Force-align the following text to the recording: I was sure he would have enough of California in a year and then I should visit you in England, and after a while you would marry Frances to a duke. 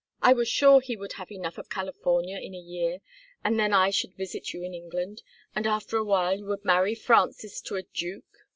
I 0.19 0.33
was 0.33 0.47
sure 0.49 0.81
he 0.81 0.95
would 0.97 1.13
have 1.13 1.31
enough 1.31 1.59
of 1.59 1.69
California 1.69 2.35
in 2.39 2.55
a 2.55 2.57
year 2.57 3.01
and 3.43 3.59
then 3.59 3.71
I 3.71 3.91
should 3.91 4.15
visit 4.15 4.51
you 4.51 4.63
in 4.63 4.73
England, 4.73 5.21
and 5.55 5.67
after 5.67 5.95
a 5.95 6.03
while 6.03 6.35
you 6.39 6.45
would 6.45 6.65
marry 6.65 6.95
Frances 6.95 7.61
to 7.61 7.75
a 7.75 7.83
duke. 7.83 8.47